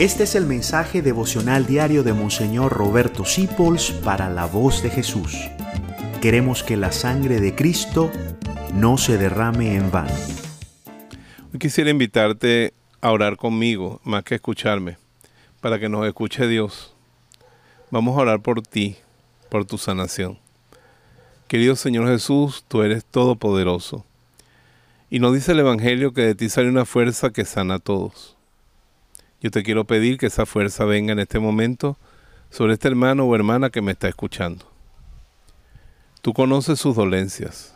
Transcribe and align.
Este 0.00 0.22
es 0.22 0.34
el 0.34 0.46
mensaje 0.46 1.02
devocional 1.02 1.66
diario 1.66 2.02
de 2.02 2.14
Monseñor 2.14 2.72
Roberto 2.72 3.26
Sipols 3.26 3.90
para 3.90 4.30
la 4.30 4.46
voz 4.46 4.82
de 4.82 4.88
Jesús. 4.88 5.36
Queremos 6.22 6.62
que 6.62 6.78
la 6.78 6.90
sangre 6.90 7.38
de 7.38 7.54
Cristo 7.54 8.10
no 8.72 8.96
se 8.96 9.18
derrame 9.18 9.76
en 9.76 9.90
vano. 9.90 10.14
Hoy 11.52 11.58
quisiera 11.58 11.90
invitarte 11.90 12.72
a 13.02 13.12
orar 13.12 13.36
conmigo, 13.36 14.00
más 14.02 14.24
que 14.24 14.36
escucharme, 14.36 14.96
para 15.60 15.78
que 15.78 15.90
nos 15.90 16.06
escuche 16.06 16.48
Dios. 16.48 16.94
Vamos 17.90 18.16
a 18.16 18.22
orar 18.22 18.40
por 18.40 18.62
ti, 18.62 18.96
por 19.50 19.66
tu 19.66 19.76
sanación. 19.76 20.38
Querido 21.46 21.76
Señor 21.76 22.08
Jesús, 22.08 22.64
tú 22.66 22.80
eres 22.80 23.04
todopoderoso. 23.04 24.06
Y 25.10 25.18
nos 25.18 25.34
dice 25.34 25.52
el 25.52 25.58
Evangelio 25.58 26.14
que 26.14 26.22
de 26.22 26.34
ti 26.34 26.48
sale 26.48 26.70
una 26.70 26.86
fuerza 26.86 27.28
que 27.34 27.44
sana 27.44 27.74
a 27.74 27.78
todos. 27.80 28.39
Yo 29.40 29.50
te 29.50 29.62
quiero 29.62 29.84
pedir 29.84 30.18
que 30.18 30.26
esa 30.26 30.44
fuerza 30.44 30.84
venga 30.84 31.12
en 31.12 31.18
este 31.18 31.38
momento 31.38 31.96
sobre 32.50 32.74
este 32.74 32.88
hermano 32.88 33.24
o 33.24 33.34
hermana 33.34 33.70
que 33.70 33.80
me 33.80 33.92
está 33.92 34.08
escuchando. 34.08 34.66
Tú 36.20 36.34
conoces 36.34 36.78
sus 36.78 36.94
dolencias. 36.94 37.74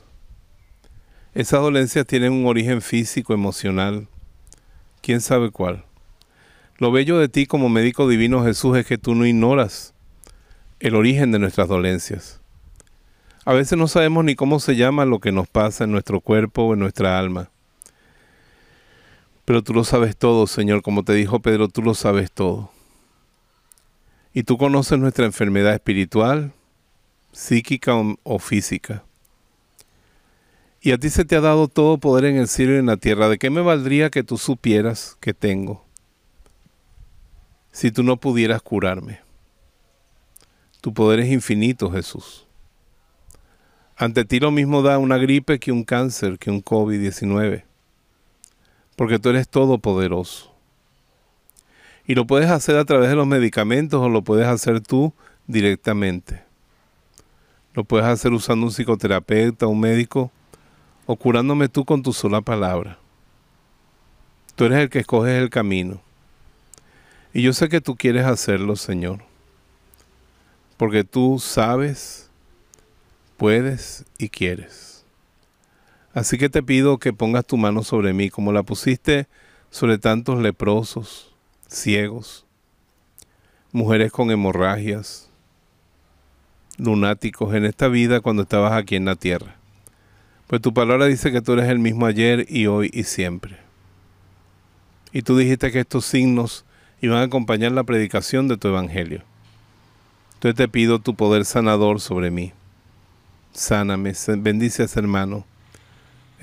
Esas 1.33 1.61
dolencias 1.61 2.07
tienen 2.07 2.33
un 2.33 2.47
origen 2.47 2.83
físico, 2.83 3.33
emocional, 3.33 4.09
quién 5.01 5.23
sabe 5.23 5.51
cuál. 5.51 5.85
Lo 6.77 6.93
bello 6.93 7.19
de 7.19 7.29
ti 7.29 7.47
como 7.47 7.69
médico 7.69 8.09
divino 8.09 8.45
Jesús 8.45 8.77
es 8.77 8.85
que 8.85 8.99
tú 8.99 9.15
no 9.15 9.25
ignoras 9.25 9.95
el 10.81 10.95
origen 10.95 11.33
de 11.33 11.39
nuestras 11.39 11.69
dolencias. 11.69 12.41
A 13.47 13.55
veces 13.55 13.79
no 13.79 13.89
sabemos 13.89 14.25
ni 14.25 14.35
cómo 14.35 14.61
se 14.61 14.77
llama 14.77 15.05
lo 15.07 15.19
que 15.19 15.33
nos 15.33 15.49
pasa 15.49 15.85
en 15.85 15.93
nuestro 15.93 16.21
cuerpo 16.21 16.65
o 16.65 16.75
en 16.75 16.81
nuestra 16.81 17.19
alma. 17.19 17.51
Pero 19.45 19.63
tú 19.63 19.75
lo 19.75 19.85
sabes 19.85 20.17
todo, 20.17 20.47
Señor, 20.47 20.83
como 20.83 21.05
te 21.05 21.13
dijo 21.13 21.41
Pedro, 21.41 21.69
tú 21.69 21.83
lo 21.83 21.95
sabes 21.95 22.33
todo. 22.33 22.71
Y 24.33 24.45
tú 24.45 24.57
conoces 24.57 24.99
nuestra 24.99 25.27
enfermedad 25.27 25.75
espiritual, 25.75 26.53
psíquica 27.33 27.95
o, 28.23 28.39
física. 28.39 29.05
Y 30.81 30.93
a 30.93 30.99
ti 30.99 31.11
se 31.11 31.25
te 31.25 31.37
ha 31.37 31.41
dado 31.41 31.69
todo 31.69 31.99
poder 31.99 32.25
en 32.25 32.37
el 32.37 32.49
cielo 32.49 32.75
y 32.75 32.79
en 32.79 32.87
la 32.87 32.97
tierra. 32.97 33.29
¿De 33.29 33.39
qué 33.39 33.51
me 33.51 33.61
valdría 33.61 34.11
que 34.11 34.23
tú 34.23 34.39
supieras 34.39 35.17
que 35.21 35.35
tengo 35.35 35.85
si 37.71 37.91
tú 37.91 38.03
no 38.03 38.17
pudieras 38.17 38.63
curarme? 38.63 39.21
Tu 40.81 40.93
poder 40.93 41.21
es 41.21 41.31
infinito, 41.31 41.91
Jesús. 41.91 42.47
Ante 43.97 44.25
ti 44.25 44.41
lo 44.41 44.51
mismo 44.51 44.83
da 44.83 44.99
una 44.99 45.17
gripe 45.19 45.59
que 45.59 45.71
un 45.71 45.85
cáncer, 45.85 46.39
que 46.39 46.51
un 46.51 46.63
COVID-19 46.63 47.65
porque 48.97 49.19
tú 49.19 49.31
eres 49.31 49.49
todopoderoso. 49.49 50.53
Y 52.07 52.15
lo 52.15 52.27
puedes 52.27 52.51
hacer 52.51 52.77
a 52.77 52.85
través 52.85 53.09
de 53.09 53.17
los 53.17 53.27
medicamentos 53.27 54.01
o 54.01 54.09
lo 54.09 54.23
puedes 54.23 54.47
hacer 54.47 54.81
tú 54.81 55.13
directamente. 55.47 56.43
Lo 57.73 57.85
puedes 57.85 58.07
hacer 58.07 58.33
usando 58.33 58.67
un 58.67 58.73
psicoterapeuta, 58.73 59.67
un 59.67 59.81
médico, 59.81 60.31
o 61.07 61.17
curándome 61.17 61.69
tú 61.69 61.85
con 61.85 62.03
tu 62.03 62.13
sola 62.13 62.41
palabra. 62.41 62.99
Tú 64.55 64.65
eres 64.65 64.79
el 64.79 64.91
que 64.91 65.01
escoges 65.01 65.35
el 65.35 65.51
camino. 65.51 66.01
Y 67.33 67.43
yo 67.43 67.53
sé 67.53 67.69
que 67.69 67.81
tú 67.81 67.97
quieres 67.97 68.27
hacerlo, 68.27 68.77
Señor. 68.77 69.25
Porque 70.77 71.03
tú 71.03 71.39
sabes, 71.41 72.31
puedes 73.37 74.05
y 74.19 74.29
quieres. 74.29 74.94
Así 76.15 76.39
que 76.39 76.49
te 76.49 76.63
pido 76.63 76.99
que 76.99 77.13
pongas 77.13 77.45
tu 77.45 77.57
mano 77.57 77.83
sobre 77.83 78.13
mí, 78.13 78.31
como 78.31 78.53
la 78.53 78.63
pusiste 78.63 79.27
sobre 79.71 79.99
tantos 79.99 80.41
leprosos, 80.41 81.35
ciegos, 81.67 82.47
mujeres 83.73 84.13
con 84.13 84.31
hemorragias, 84.31 85.29
lunáticos 86.79 87.53
en 87.55 87.65
esta 87.65 87.89
vida 87.89 88.21
cuando 88.21 88.43
estabas 88.43 88.75
aquí 88.75 88.95
en 88.95 89.07
la 89.07 89.17
tierra. 89.17 89.57
Pues 90.47 90.63
tu 90.63 90.73
palabra 90.73 91.07
dice 91.07 91.33
que 91.33 91.43
tú 91.43 91.55
eres 91.55 91.69
el 91.69 91.81
mismo 91.81 92.07
ayer 92.07 92.47
y 92.49 92.69
hoy 92.69 92.91
y 92.93 93.03
siempre. 93.03 93.57
Y 95.13 95.23
tú 95.23 95.37
dijiste 95.37 95.73
que 95.73 95.81
estos 95.81 96.05
signos 96.05 96.65
iban 97.01 97.19
a 97.19 97.23
acompañar 97.23 97.73
la 97.73 97.83
predicación 97.83 98.47
de 98.47 98.57
tu 98.57 98.69
evangelio. 98.69 99.23
Entonces 100.35 100.57
te 100.57 100.69
pido 100.69 101.01
tu 101.01 101.17
poder 101.17 101.45
sanador 101.45 102.01
sobre 102.01 102.31
mí. 102.31 102.53
Sáname, 103.53 104.13
bendice 104.39 104.83
a 104.83 104.85
ese 104.85 105.01
hermano 105.01 105.45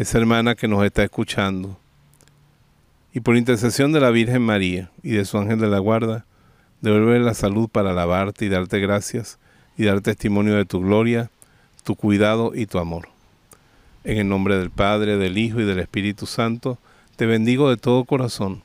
esa 0.02 0.18
hermana 0.18 0.56
que 0.56 0.68
nos 0.68 0.84
está 0.84 1.04
escuchando. 1.04 1.78
Y 3.14 3.20
por 3.20 3.38
intercesión 3.38 3.92
de 3.92 4.00
la 4.00 4.10
Virgen 4.10 4.42
María 4.42 4.90
y 5.04 5.12
de 5.12 5.26
su 5.26 5.38
ángel 5.38 5.60
de 5.60 5.68
la 5.68 5.78
guarda, 5.78 6.26
devuelve 6.82 7.20
la 7.20 7.36
salud 7.36 7.70
para 7.70 7.92
alabarte 7.92 8.46
y 8.46 8.50
darte 8.50 8.80
gracias 8.80 9.38
y 9.78 9.84
dar 9.84 10.02
testimonio 10.02 10.56
de 10.56 10.66
tu 10.66 10.82
gloria, 10.82 11.30
tu 11.84 11.96
cuidado 11.96 12.54
y 12.56 12.66
tu 12.66 12.80
amor. 12.80 13.10
En 14.04 14.18
el 14.18 14.28
nombre 14.28 14.58
del 14.58 14.72
Padre, 14.72 15.18
del 15.18 15.38
Hijo 15.38 15.62
y 15.62 15.66
del 15.66 15.78
Espíritu 15.78 16.26
Santo, 16.26 16.80
te 17.16 17.28
bendigo 17.28 17.70
de 17.70 17.78
todo 17.78 18.04
corazón 18.04 18.64